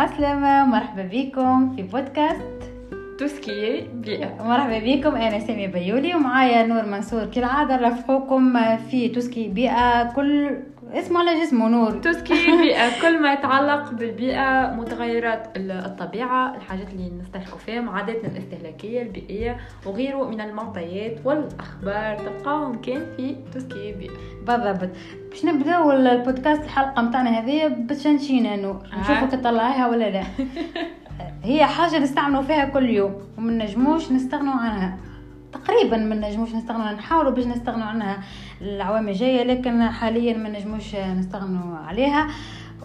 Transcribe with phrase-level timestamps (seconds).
[0.00, 2.72] عسلامة مرحبا بكم في بودكاست
[3.18, 4.42] توسكي بيئة.
[4.44, 7.24] مرحبا بكم أنا سامية بيولي ومعايا نور منصور.
[7.24, 10.56] كالعادة رافقوكم في توسكي بيئة كل
[10.94, 17.58] اسمه على جسمه نور توسكي بيئة كل ما يتعلق بالبيئة متغيرات الطبيعة الحاجات اللي نستهلكوا
[17.58, 22.18] فيها عاداتنا الاستهلاكية البيئية وغيره من المعطيات والأخبار.
[22.18, 24.12] تلقاهم كان في توسكي بيئة
[24.46, 24.90] بالضبط.
[25.30, 29.00] باش نبداو البودكاست الحلقة متاعنا هذه بتشنشينا نور آه.
[29.00, 30.22] نشوفوا كطلعيها ولا لا.
[31.44, 35.09] هي حاجة نستعملوا فيها كل يوم ومن نجموش نستغنوا عنها.
[35.52, 36.98] تقريبا ما نجموش نستغنوا عنها.
[36.98, 38.18] نحاولوا باش نستغنوا عنها.
[38.60, 42.28] العوام الجاية لكن حاليا ما نجموش نستغنوا عليها.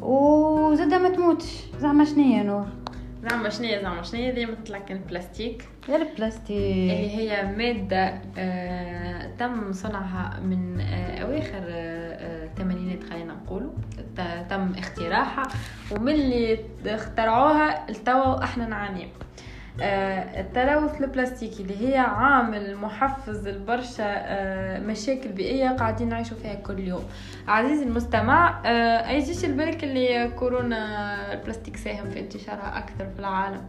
[0.02, 1.46] وزاد ما تموتش.
[1.80, 2.66] زعما شنيا نور؟
[3.30, 5.70] زعما شنيا زعما شنيا ديما تطلع كان بلاستيك.
[5.90, 13.72] يا البلاستيك اللي هي مادة آه تم صنعها من آه أواخر آه الثمانينات خلينا نقولوا.
[14.50, 15.44] تم اختراعها.
[15.92, 19.04] ومن اللي اخترعوها التوا إحنا نعاني.
[19.04, 19.25] آه،
[19.82, 27.04] التلوث البلاستيكي اللي هي عامل محفز لبرشا آه، مشاكل بيئية قاعدين نعيشوا فيها كل يوم.
[27.48, 33.62] عزيزي المستمع آه، أيجيش البالك اللي كورونا البلاستيك ساهم في انتشارها أكثر في العالم؟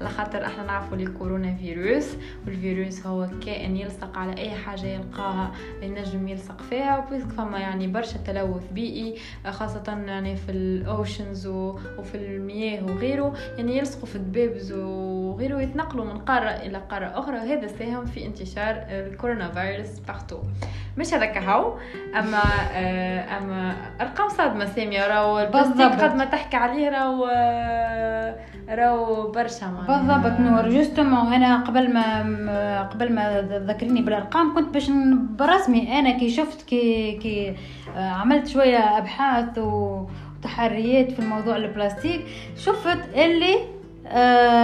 [0.00, 2.16] على خاطر إحنا نعرفوا اللي كورونا فيروس
[2.46, 8.18] والفيروس هو كائن يلصق على أي حاجة يلقاها ينجم يلصق فيها وبيسك فما يعني برشا
[8.26, 9.14] تلوث بيئي
[9.46, 13.34] آه، خاصة يعني في ال oceans وفي المياه وغيره.
[13.58, 15.51] يعني يلصقوا في الدبابز وغيره.
[15.60, 20.38] يتنقلوا من قارة إلى قارة أخرى وهذا ساهم في انتشار الكورونا فيروس partout
[20.98, 21.78] مش هذاك هاو
[22.18, 26.00] أما آه، أما أرقام صادمة سامية راهو البلاستيك بالضبط.
[26.02, 28.36] قد ما تحكي عليه راهو آه،
[28.68, 30.18] راهو برشا معناها.
[30.20, 34.90] بالضبط نور justement أنا قبل ما قبل ما ذكرني بالأرقام كنت باش
[35.38, 37.56] برسمي أنا كي شفت كي كي
[37.96, 42.20] آه، عملت شوية أبحاث وتحريات في الموضوع البلاستيك
[42.56, 43.58] شفت اللي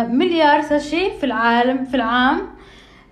[0.09, 2.41] مليار sachet في العالم في العام.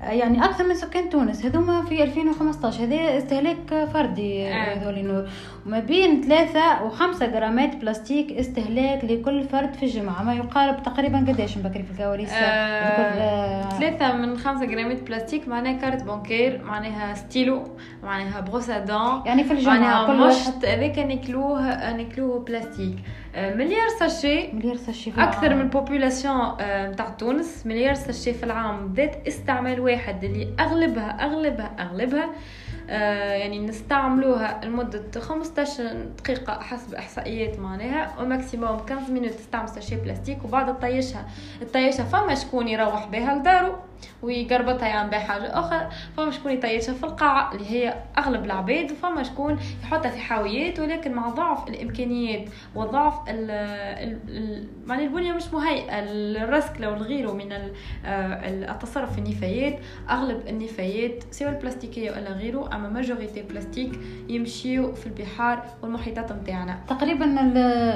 [0.03, 1.45] آه، يعني أكثر من سكان تونس.
[1.45, 4.75] هذوما في 2015 هذا استهلاك فردي آه.
[4.75, 5.29] هذول نور
[5.67, 11.59] وما بين ثلاثة وخمسة جرامات بلاستيك استهلاك لكل فرد في الجمعة ما يقارب تقريبا قداش
[11.59, 17.63] مبكري في الكواليس آه، آه، ثلاثة من خمسة جرامات بلاستيك معناها carte bancaire معناها ستيلو
[18.03, 22.97] معناها brosse à dents يعني في الجمعة معناها كل مشط هذاك ناكلوه ناكلوه بلاستيك.
[23.35, 25.59] آه، مليار ساشي مليار ساشي في أكثر العام.
[25.59, 27.67] من ال population نتاع تونس.
[27.67, 28.95] مليار sachet في العام.
[28.97, 32.31] ذات استعمال واحد اللي أغلبها أغلبها أغلبها آه،
[32.89, 40.45] يعني نستعملوها لمدة 15 دقيقة حسب إحصائيات معناها و maximum 15 minutes تستعمل sachet بلاستيك
[40.45, 41.27] وبعد تطيشها
[41.61, 43.73] تطيشها فما شكون يروح بها لدارو.
[44.23, 45.89] ويقربطها يعمل بها حاجة أخرى.
[46.17, 51.13] فما شكون يطيشها في القاعة اللي هي أغلب العباد وفما شكون يحطها في حاويات ولكن
[51.13, 56.01] مع ضعف الإمكانيات وضعف ال ال يعني البنية مش مهيئة.
[56.05, 57.71] للرسك لو الغيره من آه،
[58.73, 59.79] التصرف في النفايات
[60.11, 63.99] أغلب النفايات سواء البلاستيكية ولا غيره أما ماجوريتي بلاستيك
[64.29, 66.79] يمشيو في البحار والمحيطات متاعنا.
[66.89, 67.27] تقريبا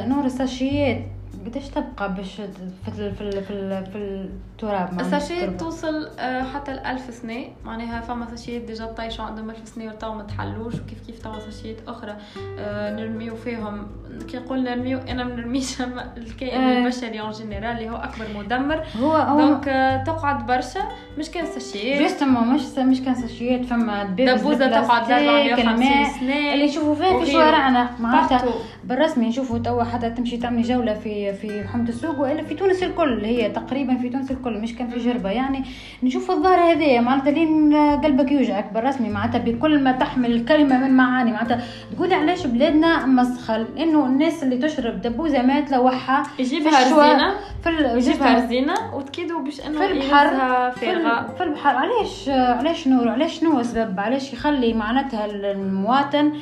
[0.08, 1.04] نور الساشيات
[1.46, 2.42] قداش تبقى باش في
[2.88, 8.26] ال- في ال- في, ال- في التراب التربة؟ توصل آه، حتى الألف سنة معناها فما
[8.36, 12.16] ساشيات déjà طايشوا عندهم ألف سنة وتوا ما تحلوش وكيف كيف توا ساشيات أخرى
[12.58, 13.86] آه، نرميو فيهم
[14.30, 15.80] كي نقول نرميو أنا ما نرميش
[16.16, 16.78] الكائن آه.
[16.78, 19.64] البشري en général اللي هو أكبر مدمر هو هو donc
[20.06, 20.80] تقعد برشا
[21.18, 26.66] مش كان ساشيات justement مش مش كان ساشيات فما دبوزة تقعد 450 الماء، سنة اللي
[26.66, 27.32] نشوفوا فيها في.
[27.32, 28.44] شوارعنا معناتها.
[28.84, 33.24] بالرسمي نشوفوا توا حتى تمشي تعملي جولة في في حمد السوق وإلا في تونس الكل
[33.24, 35.30] هي تقريبا في تونس الكل مش كان في جربة.
[35.30, 35.64] يعني
[36.02, 41.32] نشوف الظاهرة هذيا معناتها لين قلبك يوجعك بالرسمي معناتها بكل ما تحمل الكلمة من معاني.
[41.32, 41.64] معناتها
[41.96, 48.74] تقولي علاش بلادنا مسخل؟ إنه الناس اللي تشرب دبوزه ما تلوحها يجيبها رزينة في رزينة
[48.94, 51.76] وتكيدوا باش إنه في البحر في, البحر.
[51.76, 56.32] علاش علاش نور علاش شنو السبب؟ علاش يخلي معناتها المواطن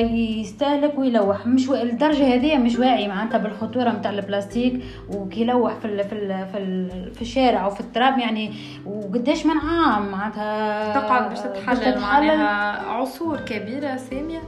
[0.00, 6.12] يستهلك ويلوح مش الدرجة هذه مش واعي معناتها بالخطورة نتاع البلاستيك وكيلوح في ال في
[6.12, 8.52] ال في, ال في الشارع وفي التراب يعني
[8.86, 14.40] وقداش من عام معناتها تقعد باش تتحلل معناها عصور كبيرة سامية.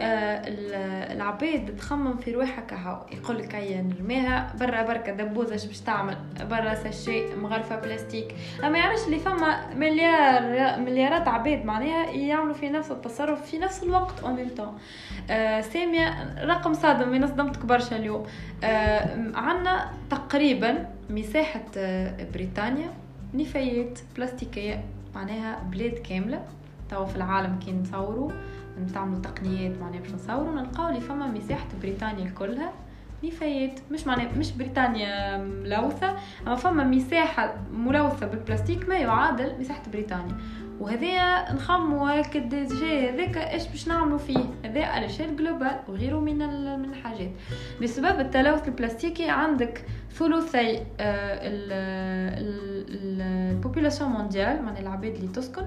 [0.00, 5.66] آه، ال- العباد تخمم في روحها كهو يقول لك هيا نرميها برا بركة دبوزة اش
[5.66, 6.16] باش تعمل
[6.50, 8.34] برا ساشي مغرفة بلاستيك.
[8.64, 10.42] أما يعرفش اللي فما مليار
[10.80, 14.78] مليارات عباد معناها يعملوا في نفس التصرف في نفس الوقت أو ميم تون
[15.30, 18.26] آه، سامية رقم صادم من صدمتك برشا اليوم.
[18.64, 22.88] آه، عنا تقريبا مساحة آه، بريطانيا
[23.34, 24.84] نفايات بلاستيكية
[25.14, 26.42] معناها بلاد كاملة.
[26.90, 28.32] توا في العالم كي نصوروا
[28.80, 32.72] نتعملوا تقنيات معناها باش نصوروا نلقاو اللي فما مساحة بريطانيا كلها
[33.24, 36.16] نفايات مش معناها مش بريطانيا ملوثة
[36.46, 40.36] أما فما مساحة ملوثة بالبلاستيك ما يعادل مساحة بريطانيا.
[40.80, 46.38] وهذايا نخمو هكا جاي هذاك إيش باش نعملو فيه؟ هذا على échelle globale وغيره من
[46.78, 47.30] من الحاجات.
[47.82, 50.82] بسبب التلوث البلاستيكي عندك ثلثي
[52.90, 55.62] ال population mondiale معناها العباد اللي تسكن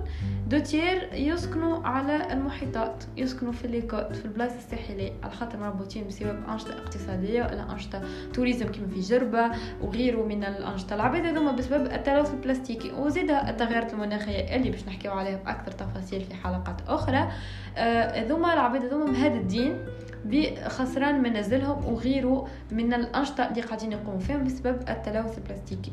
[0.47, 6.07] deux tiers يسكنوا على المحيطات يسكنوا في les côtes في البلايص الساحلية على خاطر مربوطين
[6.07, 8.01] بسبب انشطه اقتصادية ولا أنشطة
[8.33, 9.51] توريزم كيما في جربة
[9.81, 10.95] وغيره من الأنشطة.
[10.95, 16.35] العباد هذوما بسبب التلوث البلاستيكي وزيد التغيرات المناخية اللي باش نحكيو عليها بأكثر تفاصيل في
[16.35, 17.31] حلقات أخرى.
[17.77, 19.77] آه، هذوما العباد هذوما مهددين
[20.25, 25.91] بخسران منازلهم وغيره من الأنشطة اللي قاعدين يقوموا فيهم بسبب التلوث البلاستيكي.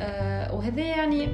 [0.00, 1.28] آه وهذا يعني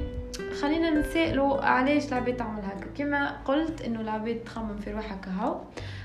[0.61, 5.61] خلينا نسألوا علاش العباد تعمل هكا كما قلت إنه العباد تخمم في روحها كهو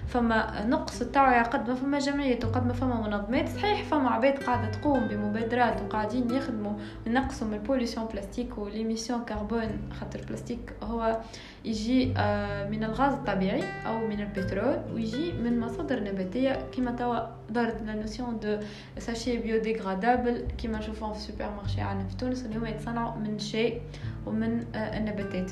[0.07, 3.49] فما نقص التوعية قد ما فما جمعيات وقد ما فما منظمات.
[3.49, 6.73] صحيح فما عباد قاعدة تقوم بمبادرات وقاعدين يخدموا
[7.07, 9.69] ينقصوا من ال pollution plastique و l'émission carbone
[10.01, 11.21] خاطر البلاستيك هو
[11.65, 16.59] يجي آه، من الغاز الطبيعي أو من البترول ويجي من مصادر نباتية.
[16.77, 17.19] كما توا
[17.51, 18.59] دارت la notion de
[18.99, 23.81] sachet biodégradable كما نشوفوهم في ال supermarché عندنا في تونس اللي هما يتصنعوا من شيء
[24.27, 25.51] ومن آه، النباتات.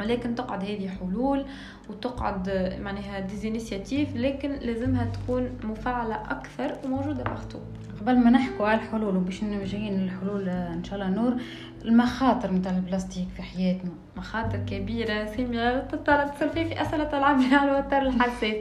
[0.00, 1.44] ولكن تقعد هذه حلول
[1.90, 2.48] وتقعد
[2.82, 7.58] معناها des initiatives لكن لازمها تكون مفعلة أكثر وموجودة partout
[8.00, 11.36] قبل ما نحكوا على الحلول وباش جايين الحلول إن شاء الله نور
[11.84, 13.90] المخاطر نتاع البلاستيك في حياتنا.
[14.16, 18.54] مخاطر كبيرة سامية تتصل في أسئلة تلعب على الوتر الحساس.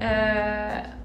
[0.00, 0.97] أه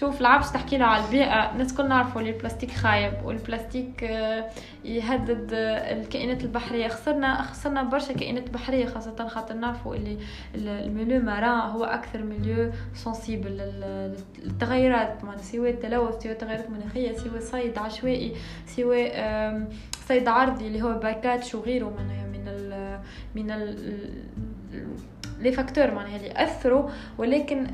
[0.00, 4.50] شوف العبش تحكي له على البيئة؟ الناس كل نعرفوا البلاستيك خايب والبلاستيك آه،
[4.84, 6.88] يهدد آه، الكائنات البحرية.
[6.88, 10.18] خسرنا خسرنا برشا كائنات بحرية خاصة خاطر نعرفوا اللي
[10.54, 13.50] ال milieu marin هو أكثر milieu sensible
[14.44, 15.18] للتغيرات.
[15.40, 19.68] سواء التلوث سواء التغيرات المناخية سواء صيد عشوائي سواء
[20.08, 23.00] صيد عرضي اللي هو bycatch وغيره معناها من ال
[23.34, 23.76] من ال
[25.40, 26.88] les facteurs معناها اللي اثروا
[27.18, 27.66] ولكن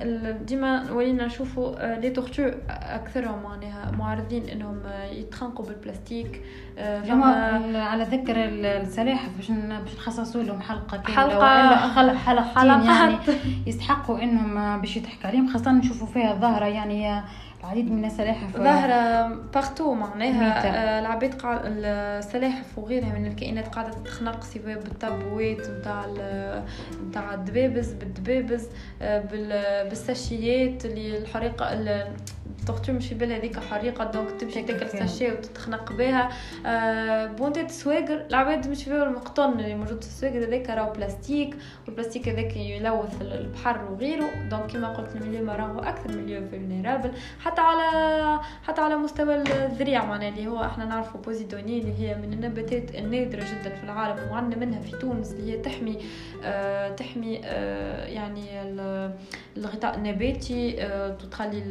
[0.46, 4.80] ديما ولينا نشوفوا les tortues أكثرهم معناها معرضين إنهم
[5.12, 6.42] يتخنقوا بالبلاستيك
[6.76, 13.16] فما على ذكر السلاحف باش باش نخصصوا لهم حلقة حلقة حلقه حلقتين يعني
[13.66, 17.22] يستحقوا إنهم باش يضحك عليهم خاصة نشوفوا فيها ظاهرة يعني
[17.62, 24.44] العديد من السلاحف ظاهرة باغتو معناها آه، العباد قاعد السلاحف وغيرها من الكائنات قاعدة تتخنق
[24.44, 26.06] سواء بالطابوات نتاع
[27.08, 28.68] نتاع الدبابز بالدبابز
[29.02, 31.72] آه، بالساشيات اللي الحريقة
[32.66, 36.28] تختم في بالها هذيك حريقة donc تمشي تاكل sachet وتتخنق بها.
[36.66, 41.56] آه بونتات السواقر العباد مش فيه المقطن اللي موجود في السواقر هذاك راهو بلاستيك
[41.86, 44.30] والبلاستيك هذاك يلوث البحر وغيره.
[44.50, 50.04] donc كما قلت ال milieu راهو أكثر milieu vulnérable حتى على حتى على مستوى الذريع
[50.04, 54.66] معناها اللي هو إحنا نعرفوا posidonie اللي هي من النباتات النادرة جدا في العالم وعندنا
[54.66, 55.98] منها في تونس اللي هي تحمي
[56.44, 58.62] آه تحمي آه يعني
[59.56, 61.62] الغطاء النباتي آه تخلي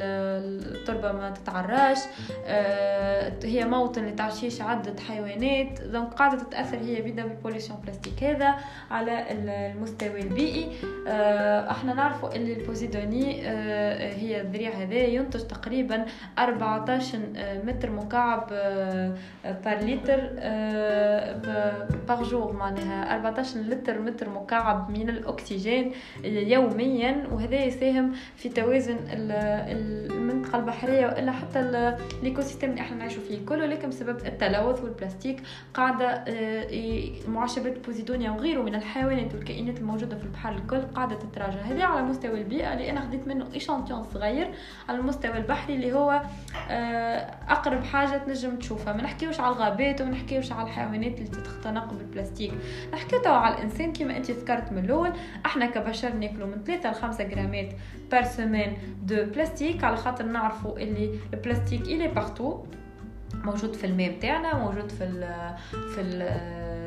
[0.82, 1.98] التربة ما تتعراش
[2.46, 8.56] آه، هي موطن لتعشيش عدة حيوانات donc قاعدة تتأثر هي بدا بال pollution plastique هذا
[8.92, 10.72] على المستوى البيئي.
[11.08, 16.06] آه، إحنا نعرفوا إن ال posidonie آه، هي الذريع هذا ينتج تقريبا
[16.40, 17.20] 14
[17.66, 18.48] متر مكعب
[19.66, 20.30] par litre
[22.08, 23.16] par jour معناها.
[23.16, 25.92] 14 لتر متر مكعب من الأكسجين
[26.24, 33.46] يوميا وهذا يساهم في توازن المنطقة البحرية وإلا حتى ال écosystème اللي إحنا نعيشوا فيه.
[33.46, 40.24] كله لكن بسبب التلوث والبلاستيك قاعدة آه، معشبات بوزيدونيا وغيره من الحيوانات والكائنات الموجودة في
[40.24, 41.62] البحر الكل قاعدة تتراجع.
[41.62, 44.52] هذه على مستوى البيئة اللي أنا خديت منه échantillon صغير
[44.90, 46.22] على المستوى البحري اللي هو
[46.70, 48.94] آه، أقرب حاجة تنجم تشوفها.
[48.94, 52.54] ما نحكيوش على الغابات وما نحكيوش على الحيوانات اللي تختنق بالبلاستيك.
[52.94, 55.12] نحكي توا على الإنسان كما انت ذكرت من الأول.
[55.46, 57.70] إحنا كبشر ناكلوا من 3 ل 5 جرامات
[58.12, 60.26] par semaine de plastique على خاطر
[60.62, 62.64] نعرفوا اللي البلاستيك il est partout
[63.34, 65.22] موجود في الماء بتاعنا موجود في ال
[65.96, 66.22] في ال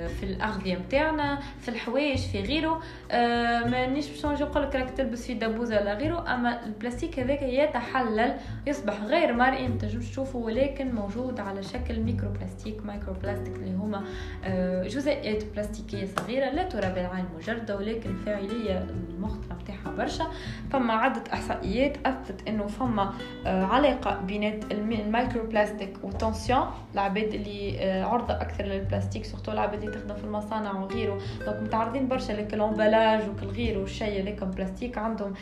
[0.06, 2.80] في الاغذيه نتاعنا في الحوايج في غيره.
[3.10, 7.42] آه مانيش باش نجي نقول لك راك تلبس في دبوزه ولا غيره أما البلاستيك هذاك
[7.42, 8.34] يتحلل
[8.66, 9.68] يصبح غير مرئي.
[9.68, 14.04] ما تنجمش تشوفه ولكن موجود على شكل microplastique microplastic اللي هما
[14.44, 20.26] آه جزيئات بلاستيكية صغيرة لا ترى بالعين مجردة ولكن الفاعليه المختلفه نتاعها برشا.
[20.72, 23.14] فما عدة إحصائيات أثبتت إنه فما
[23.46, 29.93] آه، علاقة بين ال microplastic وال tension العباد اللي عرضة أكثر للبلاستيك surtout العباد اللي
[29.94, 31.18] تخدم في المصانع وغيره.
[31.46, 34.98] donc متعرضين برشا لك الامبلاج وكل غيره والشيء اللي بلاستيك.
[34.98, 35.34] عندهم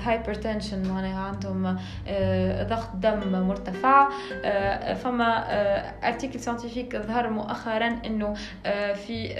[0.00, 1.78] hypertension معناها عندهم
[2.68, 4.08] ضغط دم مرتفع.
[4.94, 5.44] فما
[6.08, 8.34] article scientific ظهر مؤخرا إنه
[8.94, 9.34] في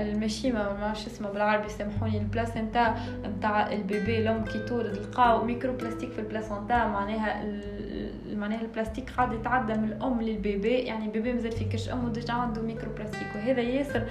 [0.00, 2.94] المشيمة ما اسمه بالعربي سامحوني ال placenta
[3.36, 7.42] نتاع ال bébé الام كي تولد لقاو microplastique في ال placenta معناها
[8.44, 12.08] معناها البلاستيك قاعد يتعدى من الأم لل bébé يعني ال bébé مازال في كرش امه
[12.08, 14.02] déjà عنده microplastique وهذا ياسر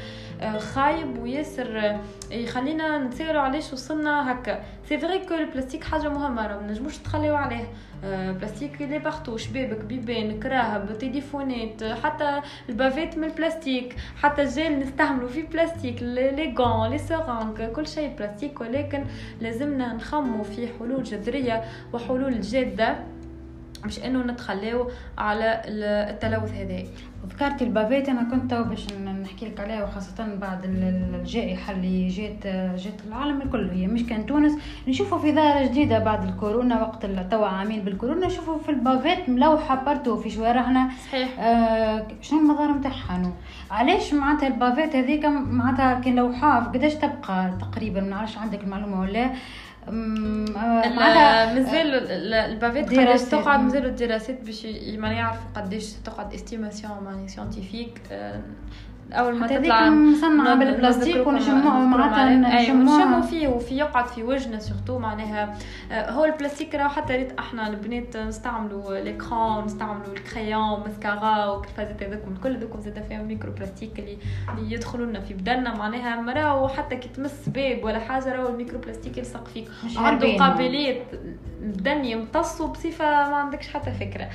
[0.41, 1.99] آه، خايب وياسر آه،
[2.31, 4.63] يخلينا نتسائلوا علاش وصلنا هكا.
[4.89, 7.67] c'est vrai que البلاستيك حاجة مهمة ما نجموش نتخليو عليه.
[8.03, 14.79] plastique il est partout شبابك بيبان كراهب تليفونات حتى ال bavette من البلاستيك حتى الجيل
[14.79, 18.61] نستعملوا فيه بلاستيك les gants les seringues كل شيء بلاستيك.
[18.61, 19.03] ولكن
[19.41, 21.63] لازمنا نخمو في حلول جذرية
[21.93, 23.12] وحلول جادة.
[23.85, 26.83] مش إنه نتخلاو على التلوث هذا
[27.29, 32.47] ذكرت ال bavette أنا كنت باش نحكي لك عليها وخاصة بعد الجائحة اللي جات
[32.77, 34.53] جات العالم الكل هي مش كان تونس.
[34.87, 39.75] نشوفوا في ظاهرة جديدة بعد الكورونا وقت توا عامين بالكورونا نشوفوا في ال bavette ملوحة
[39.75, 41.39] partout في شوارعنا صحيح.
[41.39, 43.31] آه شنو المظاهر نتاعها
[43.71, 49.29] علاش معناتها ال bavette هذيك معناتها كي لوحه قداش تبقى تقريبا؟ ما عندك المعلومة ولا
[49.91, 54.65] معناتها مازال ال bavette قداش تقعد مازالوا الدراسات باش
[54.97, 58.01] ما يعرفوا قداش تقعد estimation معني scientifique
[59.11, 65.57] أول ما تطلع مصنعه بالبلاستيك ونشموها معناتها نشموا فيه وفي يقعد في وجهنا surtout معناها
[65.91, 71.45] آه، هو البلاستيك راه حتى ريت أحنا البنات نستعملوا les crayons نستعملوا ال crayon mascara
[71.45, 74.17] والكرفازات هذوكم الكل هذوكم زاد فيهم microplastique اللي,
[74.57, 75.75] اللي يدخلوا لنا في بدننا.
[75.75, 79.67] معناها راهو حتى كي تمس باب ولا حاجة راهو ال microplastique يلصق فيك.
[79.97, 81.03] عنده قابلية
[81.61, 84.29] البدن يمتصوا بصفة ما عندكش حتى فكرة.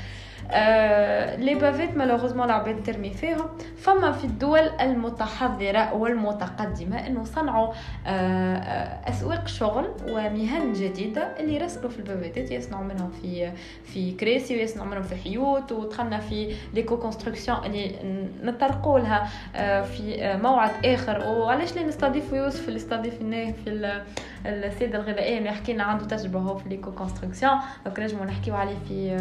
[0.51, 3.47] آه les bavettes malheureusement العباد ترمي فيهم.
[3.79, 7.73] فما في الدول المتحضرة والمتقدمة إنه صنعوا
[8.07, 13.53] آه, آه، أسواق شغل ومهن جديدة اللي يرسكلوا في البافيتات يصنعوا منهم في
[13.85, 17.95] في كراسي ويصنعوا منهم في حيوط ودخلنا في l'éco-construction اللي
[18.43, 21.29] نطرقوا لها آه في موعد آخر.
[21.29, 24.01] وعلاش لي نستضيفوا يوسف اللي استضيفناه في
[24.47, 27.53] السيادة الغذائية اللي حكينا عنده تجربة هو في l'éco-construction
[27.85, 29.19] donc نجمو نحكيو عليه في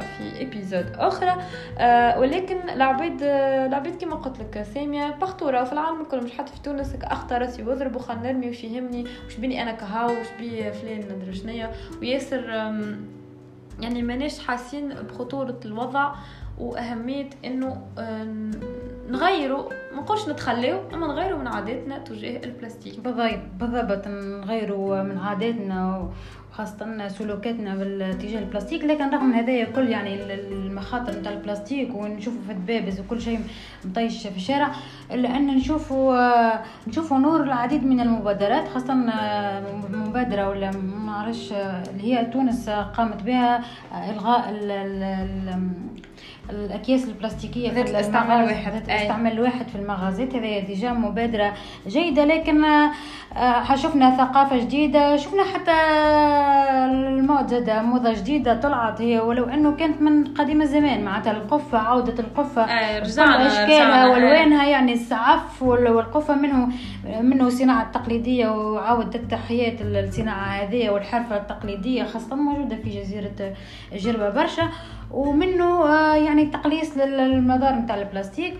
[0.00, 1.36] في épisode أخرى.
[1.78, 3.22] آه ولكن العباد
[3.68, 7.62] العباد كيما قلت لك ساميه partout في العالم الكل مش حتى في تونس اخطى راسي
[7.62, 12.44] واضرب وخلنا نرمي وش يهمني وش بيني أنا كهاو وش بي فلان ندري شنيا وياسر
[13.80, 16.14] يعني ماناش حاسين بخطورة الوضع
[16.58, 17.86] وأهمية إنه
[19.08, 23.00] نغيروا ما نقولش نتخليو أما نغيروا من عاداتنا تجاه البلاستيك.
[23.60, 26.08] بالضبط نغيروا من عاداتنا
[26.52, 28.84] خاصة سلوكاتنا بالاتجاه البلاستيك.
[28.84, 33.40] لكن رغم هذايا كل يعني المخاطر نتاع البلاستيك ونشوفوا في الدبابز وكل شيء
[33.84, 34.70] مطيش في الشارع
[35.12, 36.52] الا ان نشوفوا
[36.88, 38.94] نشوفوا نور العديد من المبادرات خاصة
[39.92, 40.70] مبادرة ولا
[41.06, 43.60] ما عرفش اللي هي تونس قامت بها
[44.10, 45.70] إلغاء ال ال
[46.50, 51.52] الأكياس البلاستيكية ذات الاستعمال واحد ذات الاستعمال واحد في المغازات هذه déjà مبادرة
[51.86, 55.72] جيدة لكن آه، شفنا ثقافة جديدة شفنا حتى
[56.86, 61.78] la mode زادة موضة جديدة طلعت هي ولو أنه كانت من قديم الزمان معناتها القفة
[61.78, 62.62] عودة القفة.
[62.98, 66.68] رجعنا اشكالها والوانها يعني السعف والقفة منه
[67.20, 73.54] منه صناعة تقليدية وعودة التحيات الصناعه هذه والحرفة التقليدية خاصة موجودة في جزيرة
[73.92, 74.68] جربة برشا.
[75.10, 78.54] ومنه آه، يعني تقليص للمضار نتاع البلاستيك.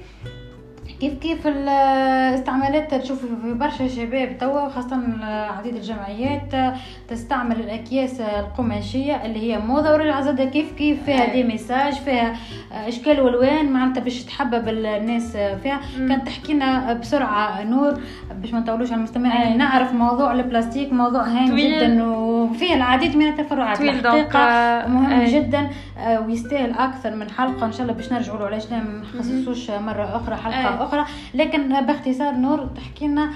[1.02, 6.74] كيف كيف الاستعمالات تشوف في برشا شباب توا خاصة عديد الجمعيات
[7.08, 12.36] تستعمل الأكياس القماشية اللي هي موضة ورجع زادة كيف كيف فيها دي ميساج فيها
[12.72, 15.80] أشكال وألوان معناتها باش تحبب الناس فيها.
[16.08, 18.00] كانت تحكينا بسرعة نور
[18.40, 19.58] باش ما نطولوش على المستمعين.
[19.58, 23.80] نعرف موضوع البلاستيك موضوع هام جدا وفيه العديد من التفرعات.
[23.80, 27.66] الحقيقة مهم جدا آه، ويستاهل أكثر من حلقة.
[27.66, 31.06] إن شاء الله باش نرجعوا له علاش لا ما نخصصوش مرة أخرى حلقة أخرى أخرى.
[31.34, 33.30] لكن باختصار نور تحكي لنا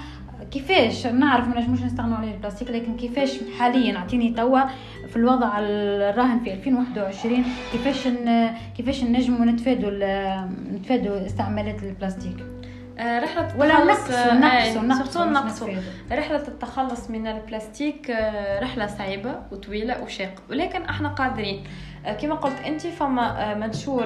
[0.51, 4.59] كيفاش؟ نعرف ما نجموش نستغنوا على البلاستيك لكن كيفاش حاليا؟ أعطيني توا
[5.09, 8.07] في الوضع الراهن في 2021 كيفاش
[8.77, 9.91] كيفاش نجموا نتفادوا
[10.71, 12.35] نتفادوا استعمالات البلاستيك؟
[12.99, 15.63] آه، رحلة ولا نقص نقص نقص نقص
[16.11, 21.63] رحلة التخلص من البلاستيك آه، رحلة صعيبة وطويلة وشاقة ولكن إحنا قادرين.
[22.13, 24.05] كما قلت أنت فما منشور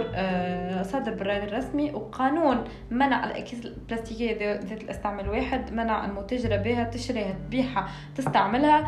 [0.82, 7.90] صدر بالرائد الرسمي وقانون منع الأكياس البلاستيكية ذات الاستعمال واحد منع المتاجره بها تشريها تبيعها
[8.16, 8.88] تستعملها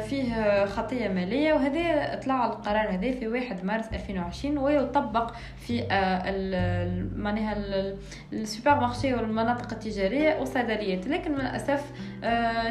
[0.00, 1.52] فيه خطية مالية.
[1.52, 5.82] وهذا طلع القرار هذا في 1 مارس 2020 ويطبق في
[7.16, 7.56] معناها
[8.32, 11.06] ال supermarché والمناطق التجارية والصيدليات.
[11.06, 11.92] لكن من الأسف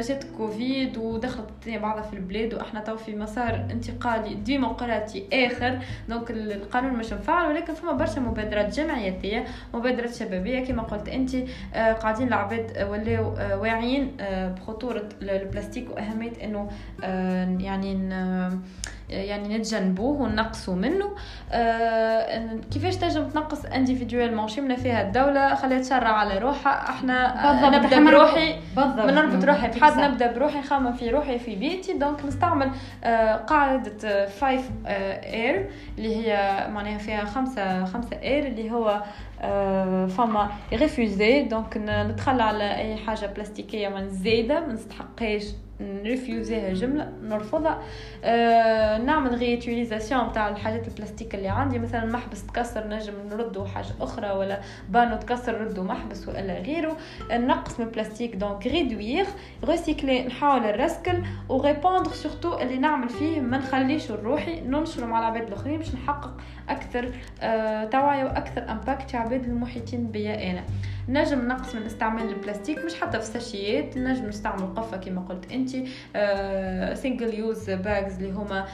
[0.08, 5.78] جات كوفيد ودخلت الدنيا بعضها في البلاد وإحنا تو في مسار انتقالي ديمقراطي آخر.
[6.08, 10.64] donc القانون مش مفعل ولكن فما برشا مبادرات جمعياتيه مبادرات شبابية.
[10.64, 11.34] كما قلت أنت
[11.74, 16.70] آه، قاعدين العباد ولاو آه، واعيين آه، بخطورة البلاستيك وأهمية إنه
[17.60, 17.94] يعني
[19.10, 21.10] يعني نتجنبوه ونقصوا منه.
[21.52, 26.90] آه كيفاش تنجم تنقص individuellement شي فيها الدولة خليها تشرع على روحها.
[26.90, 28.54] إحنا نبدأ بروحي.
[28.76, 31.92] من نربط روحي بحد نبدأ بروحي نخمم في روحي في بيتي.
[31.92, 32.70] donc نستعمل
[33.04, 39.02] آه قاعدة 5 R اللي هي معناها فيها خمسة خمسة R اللي هو
[39.40, 45.44] آه فما refuser donc نتخلى على أي حاجة بلاستيكية من زايده ما نستحقهاش.
[45.80, 47.82] نريفيوزيها جملة نرفضها.
[48.24, 51.78] آه نعمل réutilisation تاع الحاجات البلاستيك اللي عندي.
[51.78, 56.96] مثلا محبس تكسر نجم نردو حاجة أخرى ولا بانو تكسر ردو محبس ولا غيره.
[57.32, 59.26] نقص من البلاستيك donc réduire
[59.64, 65.46] recycler نحاول نرسكل و répandre surtout اللي نعمل فيه ما نخليش روحي ننشر مع العباد
[65.46, 70.64] الآخرين باش نحقق أكثر آه توعية وأكثر impact العباد المحيطين بيا أنا.
[71.08, 75.70] نجم نقص من استعمال البلاستيك مش حتى في الساشيات نجم نستعمل قفه كما قلت انت
[76.98, 78.66] single use bags اللي هما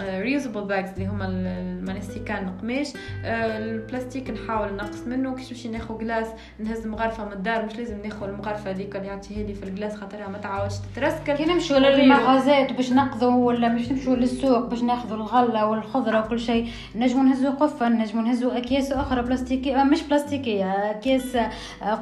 [0.00, 2.92] reusable آه، bags اللي هما المانستيكان قماش
[3.24, 6.26] آه، البلاستيك نحاول نقص منه كيش نمشي ناخذ glace
[6.58, 9.96] نهز مغرفة من الدار مش لازم ناخذ المغرفة هذيك اللي يعطيها لي في ال glace
[9.96, 11.36] خاطرها ما تعاودش تترسكل.
[11.36, 16.70] كي نمشيو للمغازات باش نقضوا ولا باش نمشيو للسوق باش ناخذوا الغلة والخضرة وكل شيء
[16.96, 21.36] نجمو نهزوا قفة نجمو نهزوا أكياس أخرى بلاستيكية مش بلاستيكية أكياس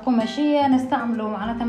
[0.06, 1.64] قماشيه نستعملوا معناتها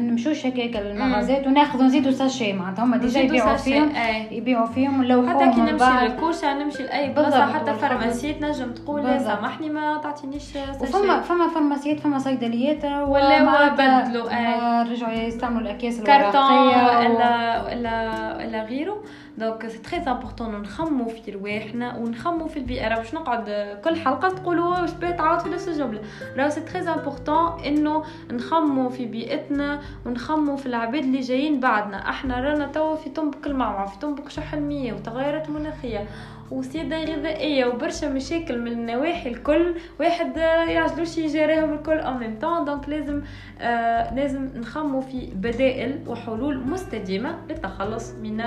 [0.00, 3.92] نمشوش هكاك المغازات وناخذ نزيدوا sachet معناتها هما déjà يبيعوا فيهم
[4.30, 9.68] يبيعوا فيهم لو حتى كي نمشي للكوشة نمشي لأي بلاصة حتى pharmacie تنجم تقول سامحني
[9.68, 10.82] ما تعطينيش sachet.
[10.82, 18.96] وفما فما فارماسيات فما صيدليات ولا بدلوا رجعوا يستعملوا الأكياس الورقية ولا ولا ولا غيره.
[19.38, 23.50] donc c'est très important نخمو في رواحنا ونخمو في البيئه راه باش نقعد
[23.84, 26.00] كل حلقه تقولوا واش باه تعاود في نفس الجمله
[26.36, 32.40] راه c'est très important انه نخمو في بيئتنا ونخمو في العباد اللي جايين بعدنا إحنا
[32.40, 36.06] رانا توا في طنبك المعمعة في طنبك شح المياه وتغيرات مناخيه
[36.50, 40.36] وسيادة غذائية وبرشا مشاكل من النواحي الكل واحد
[40.68, 43.22] يعجلوش يجاريهم الكل en même temps donc لازم
[43.60, 48.44] آه لازم نخمو في بدائل وحلول مستدامة للتخلص من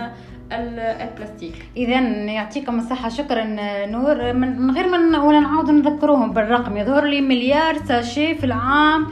[0.52, 1.54] البلاستيك.
[1.78, 2.00] اذا
[2.34, 3.44] يعطيكم الصحة شكرا
[3.86, 4.34] نور.
[4.34, 9.08] من غير ما ولا نعاود نذكروهم بالرقم يظهر لي مليار sachet في العام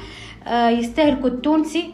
[0.47, 1.93] آه يستهلكوا التونسي.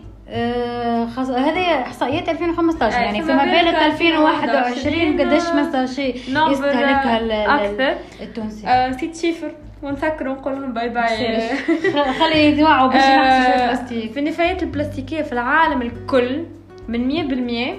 [1.16, 1.30] خص...
[1.30, 6.10] هذه احصائيات 2015 يعني فما بالك 2021 قداش من sachet
[6.52, 7.96] يستهلكها أكثر.
[8.22, 8.68] التونسي.
[8.68, 9.52] آه cette chiffre
[9.84, 11.50] ونسكر ونقول لهم bye bye
[12.20, 14.12] خلي يدوعوا باش ينحسوا البلاستيك.
[14.12, 16.46] في النفايات البلاستيكية في العالم الكل
[16.88, 17.78] من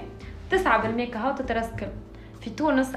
[0.51, 0.59] 100% 9%
[1.13, 1.87] كهو تترسكل
[2.41, 2.97] في تونس 4%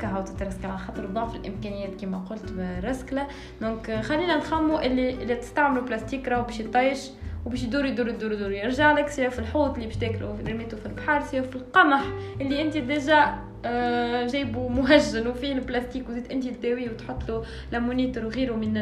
[0.00, 3.26] كهو تترسكل على خاطر ضعف الإمكانيات كما قلت بالرسكله
[3.60, 6.98] donc خلينا نخمو اللي اللي تستعملوا بلاستيك راهو باش يطيش.
[7.46, 10.86] وباش يدور يدور يدور يدور يرجع لك سواء في الحوت اللي باش تاكلو رميتو في
[10.86, 12.02] البحر سواء في القمح
[12.40, 17.42] اللي انت déjà آه، جايبو مهجن وفيه البلاستيك وزيت انت تداويه وتحط له
[17.72, 18.76] l'ammonitre وغيره من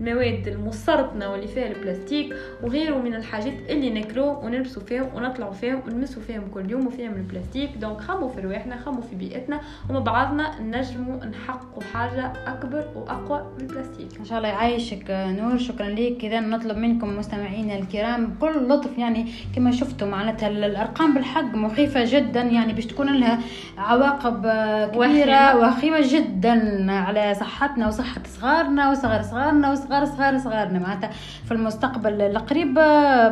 [0.00, 6.22] المواد المسرطنة واللي فيها البلاستيك وغيره من الحاجات اللي ناكلوه ونلبسوا فيهم ونطلعوا فيهم ونمسوا
[6.22, 7.70] فيهم كل يوم وفيهم البلاستيك.
[7.76, 13.60] دونك خموا في رواحنا خموا في بيئتنا ومع بعضنا نجموا نحققوا حاجة أكبر وأقوى من
[13.60, 14.18] البلاستيك.
[14.20, 15.58] إن شاء الله يعيشك نور.
[15.58, 21.54] شكرا لك اذا نطلب منكم مستمعينا الكرام بكل لطف يعني كما شفتوا معناتها الأرقام بالحق
[21.54, 23.38] مخيفة جدا يعني باش تكون لها
[23.78, 24.46] عواقب عواقب
[24.94, 26.00] كبيرة وخيمة.
[26.00, 30.78] جدا على صحتنا وصحة صغارنا وصغار صغارنا وصغار صغار صغارنا.
[30.78, 31.10] معناتها
[31.44, 32.74] في المستقبل القريب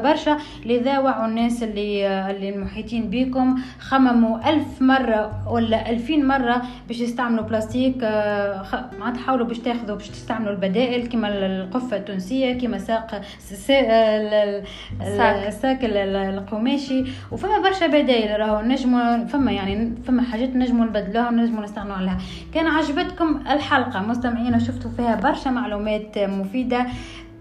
[0.02, 0.36] برشا.
[0.66, 3.60] لذا وعوا الناس اللي اللي المحيطين بكم.
[3.80, 8.02] خمموا ألف مرة ولا ألفين مرة باش يستعملوا بلاستيك.
[8.98, 13.20] معناتها حاولوا باش تاخذوا باش تستعملوا البدائل كما القفة التونسية كما ساق
[15.46, 17.04] الساك القماشي.
[17.32, 22.18] وفما برشا بدائل راهو نجموا فما يعني فما حاجات نجموا نجموا نبدلوها ونجموا نستغنوا عليها.
[22.54, 24.00] كان عجبتكم الحلقة.
[24.00, 26.86] مستمعين وشفتوا فيها برشا معلومات مفيدة.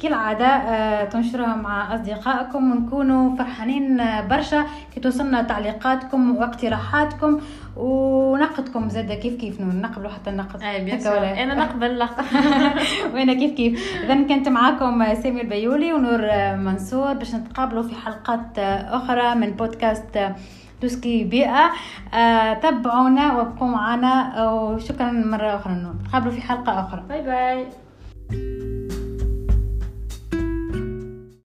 [0.01, 7.39] كالعادة آه، تنشروها مع أصدقائكم ونكونوا فرحانين آه، برشا كي توصلنا تعليقاتكم واقتراحاتكم.
[7.77, 10.63] ونقدكم زاد كيف كيف نقبلوا حتى النقد.
[11.05, 12.09] ولا؟ أنا نقبل لا.
[13.13, 16.21] وأنا كيف كيف؟ اذا كنت معاكم سامي البيولي ونور
[16.55, 20.19] منصور باش نتقابلوا في حلقات أخرى من بودكاست
[20.81, 21.71] دوسكي بيئة
[22.13, 27.03] آه، تبعونا وابقوا معنا وشكرا مرة أخرى نتقابلوا في حلقة أخرى.
[27.09, 27.67] bye bye.